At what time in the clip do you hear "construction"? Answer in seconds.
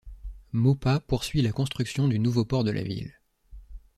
1.51-2.07